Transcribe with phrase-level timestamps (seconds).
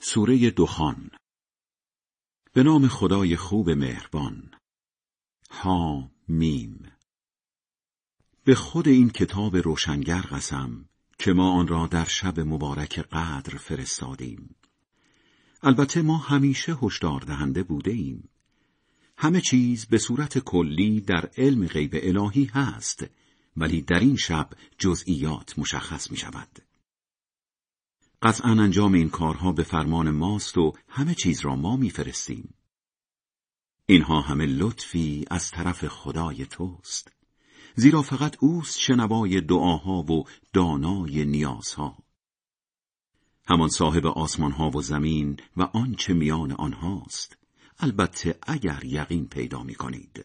[0.00, 1.10] سوره دخان.
[2.52, 4.50] به نام خدای خوب مهربان.
[5.50, 6.92] ها میم
[8.44, 10.88] به خود این کتاب روشنگر قسم
[11.18, 14.54] که ما آن را در شب مبارک قدر فرستادیم.
[15.62, 18.28] البته ما همیشه هشدار دهنده بوده ایم.
[19.16, 23.06] همه چیز به صورت کلی در علم غیب الهی هست
[23.56, 26.67] ولی در این شب جزئیات مشخص می شود
[28.22, 32.54] قطعا انجام این کارها به فرمان ماست و همه چیز را ما میفرستیم.
[33.86, 37.12] اینها همه لطفی از طرف خدای توست.
[37.74, 41.98] زیرا فقط اوست شنوای دعاها و دانای نیازها.
[43.44, 47.38] همان صاحب آسمانها و زمین و آنچه میان آنهاست.
[47.78, 50.24] البته اگر یقین پیدا می کنید.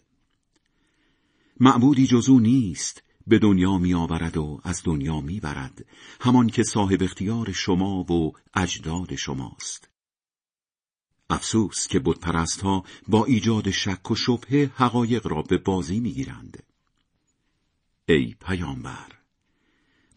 [1.59, 5.85] معبودی جزو نیست به دنیا می آورد و از دنیا می برد
[6.21, 9.89] همان که صاحب اختیار شما و اجداد شماست.
[11.29, 16.63] افسوس که بتپرست ها با ایجاد شک و شبه حقایق را به بازی می گیرند.
[18.05, 19.07] ای پیامبر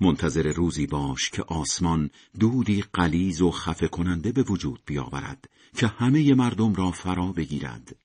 [0.00, 6.34] منتظر روزی باش که آسمان دودی قلیز و خفه کننده به وجود بیاورد که همه
[6.34, 7.96] مردم را فرا بگیرد.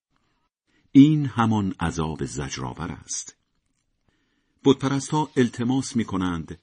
[0.92, 3.41] این همان عذاب زجرآور است.
[5.12, 6.59] ها التماس می کنند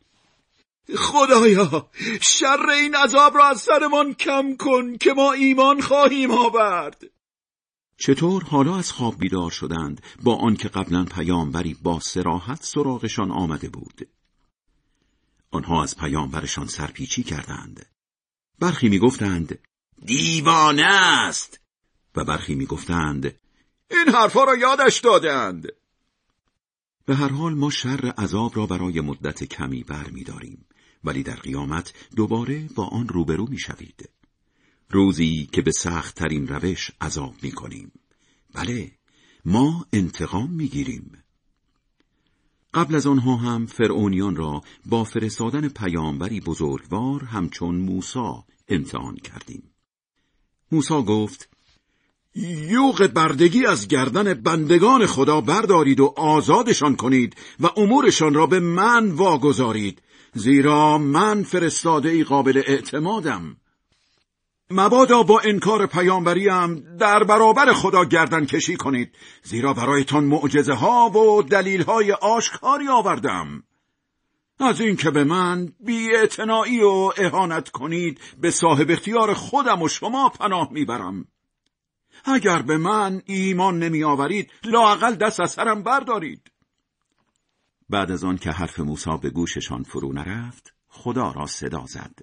[0.96, 7.04] خدایا شر این عذاب را از سرمان کم کن که ما ایمان خواهیم آورد.
[7.96, 14.08] چطور حالا از خواب بیدار شدند؟ با آنکه قبلا پیامبری با سراحت سراغشان آمده بود.
[15.50, 17.86] آنها از پیامبرشان سرپیچی کردند.
[18.58, 19.58] برخی می‌گفتند
[20.04, 21.60] دیوانه است!
[22.16, 23.40] و برخی می‌گفتند
[23.90, 25.68] این حرفها را یادش دادند
[27.08, 30.66] به هر حال ما شر عذاب را برای مدت کمی بر می داریم
[31.04, 34.08] ولی در قیامت دوباره با آن روبرو می شوید.
[34.90, 37.92] روزی که به سخت ترین روش عذاب می کنیم.
[38.54, 38.92] بله
[39.44, 41.22] ما انتقام می گیریم.
[42.74, 49.70] قبل از آنها هم فرعونیان را با فرستادن پیامبری بزرگوار همچون موسا امتحان کردیم.
[50.72, 51.48] موسا گفت
[52.46, 59.10] یوغ بردگی از گردن بندگان خدا بردارید و آزادشان کنید و امورشان را به من
[59.10, 60.02] واگذارید.
[60.34, 63.56] زیرا من فرستاده ای قابل اعتمادم.
[64.70, 69.12] مبادا با انکار پیامبریم در برابر خدا گردن کشی کنید.
[69.42, 73.62] زیرا برایتان معجزه ها و دلیل های آشکاری آوردم.
[74.60, 76.08] از اینکه به من بی
[76.82, 81.24] و اهانت کنید به صاحب اختیار خودم و شما پناه می‌برم.
[82.24, 86.50] اگر به من ایمان نمی آورید لاقل دست از سرم بردارید.
[87.90, 92.18] بعد از آن که حرف موسی به گوششان فرو نرفت خدا را صدا زد.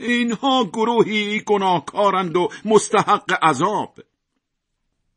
[0.00, 3.98] اینها گروهی گناهکارند و مستحق عذاب.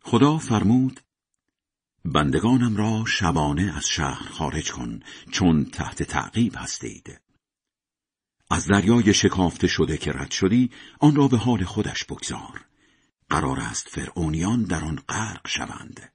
[0.02, 1.00] خدا فرمود
[2.06, 5.00] بندگانم را شبانه از شهر خارج کن
[5.32, 7.20] چون تحت تعقیب هستید.
[8.50, 12.66] از دریای شکافته شده که رد شدی آن را به حال خودش بگذار.
[13.34, 16.12] قرار است فرعونیان در آن غرق شوند.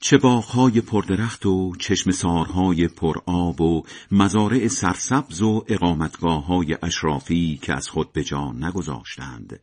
[0.00, 7.72] چه باغهای پردرخت و چشم سارهای پرآب و مزارع سرسبز و اقامتگاه های اشرافی که
[7.72, 9.60] از خود به جان نگذاشتند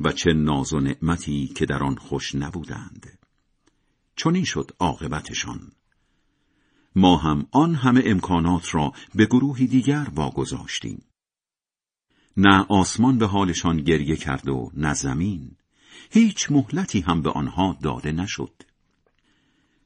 [0.00, 3.18] و چه ناز و نعمتی که در آن خوش نبودند.
[4.16, 5.72] چون این شد عاقبتشان.
[6.96, 11.02] ما هم آن همه امکانات را به گروهی دیگر واگذاشتیم.
[12.36, 15.50] نه آسمان به حالشان گریه کرد و نه زمین.
[16.10, 18.62] هیچ مهلتی هم به آنها داده نشد.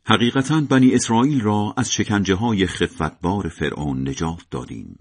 [0.06, 4.98] حقیقتا بنی اسرائیل را از شکنجه های خفتبار فرعون نجات دادیم.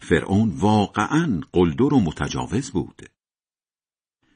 [0.00, 3.02] فرعون واقعا قلدر و متجاوز بود.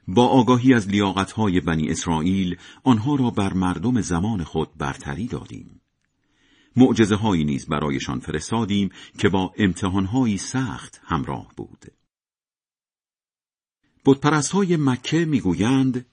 [0.08, 0.88] با آگاهی از
[1.36, 5.80] های بنی اسرائیل آنها را بر مردم زمان خود برتری دادیم.
[6.76, 12.01] معجزه هایی نیز برایشان فرستادیم که با امتحانهایی سخت همراه بود.
[14.04, 16.06] بتپرست های مکه می‌گویند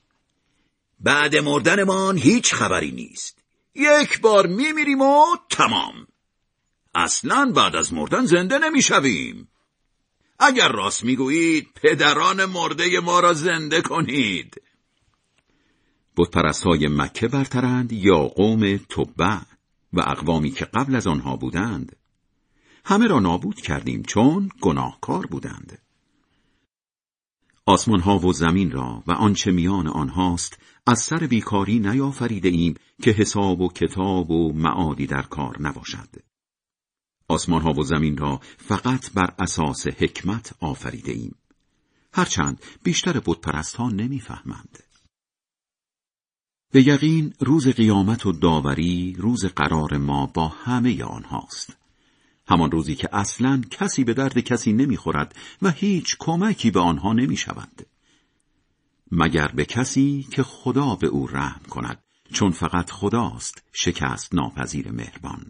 [1.00, 3.44] بعد مردنمان هیچ خبری نیست.
[3.76, 6.08] یک بار میمیریم و تمام.
[6.96, 9.48] اصلا بعد از مردن زنده نمی‌شویم.
[10.40, 14.62] اگر راست می‌گویید پدران مرده ما را زنده کنید.
[16.18, 19.38] بتپرست های مکه برترند یا قوم تبع
[19.94, 21.96] و اقوامی که قبل از آنها بودند.
[22.86, 25.82] همه را نابود کردیم چون گناهکار بودند.
[27.70, 33.12] آسمان ها و زمین را و آنچه میان آنهاست از سر بیکاری نیافریده ایم که
[33.12, 36.10] حساب و کتاب و معادی در کار نباشد.
[37.28, 41.36] آسمان ها و زمین را فقط بر اساس حکمت آفریده ایم.
[42.14, 44.80] هرچند بیشتر بتپرست ها نمی‌فهمند.
[46.72, 51.79] به یقین روز قیامت و داوری روز قرار ما با همه آنهاست.
[52.50, 57.38] همان روزی که اصلا کسی به درد کسی نمی‌خورد و هیچ کمکی به آنها نمی
[57.38, 57.88] شود.
[59.12, 62.04] مگر به کسی که خدا به او رحم کند
[62.34, 65.50] چون فقط خداست شکست ناپذیر مهربان.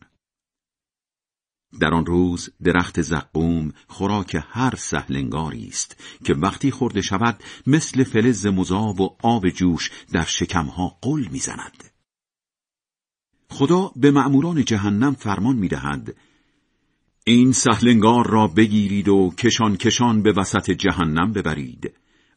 [1.79, 8.45] در آن روز درخت زقوم خوراک هر سهلنگاری است که وقتی خورده شود مثل فلز
[8.45, 11.83] مذاب و آب جوش در شکمها قل می‌زند.
[13.49, 16.15] خدا به مأموران جهنم فرمان می‌دهد
[17.23, 21.93] این سهلنگار را بگیرید و کشان کشان به وسط جهنم ببرید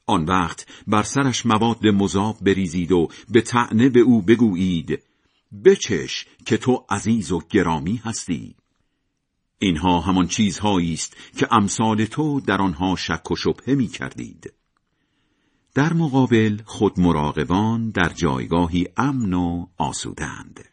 [0.07, 5.03] آن وقت بر سرش مواد مذاب بریزید و به تعنه به او بگویید
[5.65, 8.55] بچش که تو عزیز و گرامی هستی
[9.59, 14.53] اینها همان چیزهایی است که امثال تو در آنها شک و شبهه می کردید.
[15.75, 20.72] در مقابل خود مراقبان در جایگاهی امن و آسودند.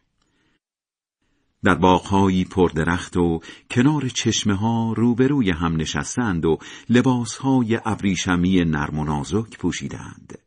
[1.64, 3.40] در باغهایی پردرخت و
[3.70, 6.58] کنار چشمه ها روبروی هم نشستند و
[6.88, 10.38] لباسهای ابریشمی نرم و نازک پوشیدند.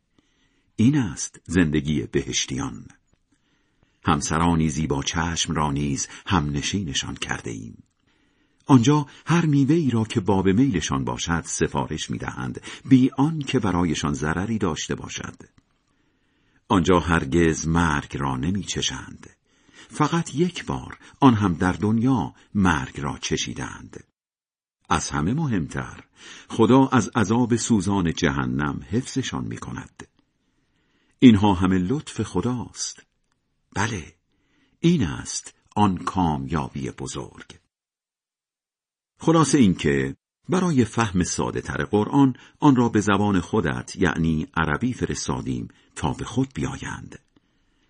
[0.76, 2.86] این است زندگی بهشتیان.
[4.06, 7.82] همسرانی زیبا چشم را نیز هم نشینشان کرده ایم.
[8.66, 14.14] آنجا هر میوه ای را که باب میلشان باشد سفارش می‌دهند بی آن که برایشان
[14.14, 15.36] ضرری داشته باشد
[16.68, 19.33] آنجا هرگز مرگ را نمیچشند
[19.94, 24.04] فقط یک بار آن هم در دنیا مرگ را چشیدند.
[24.88, 26.04] از همه مهمتر
[26.48, 30.08] خدا از عذاب سوزان جهنم حفظشان می کند.
[31.18, 33.02] اینها همه لطف خداست.
[33.74, 34.14] بله
[34.80, 37.58] این است آن کامیابی بزرگ.
[39.20, 40.16] خلاصه اینکه
[40.48, 46.24] برای فهم ساده تر قرآن آن را به زبان خودت یعنی عربی فرستادیم تا به
[46.24, 47.18] خود بیایند.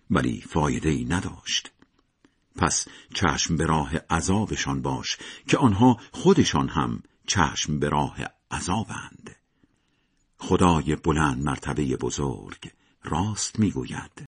[0.09, 1.74] ولی فایده ای نداشت.
[2.55, 5.17] پس چشم به راه عذابشان باش
[5.47, 8.17] که آنها خودشان هم چشم به راه
[8.51, 9.35] عذابند.
[10.37, 12.71] خدای بلند مرتبه بزرگ
[13.03, 14.21] راست می‌گوید.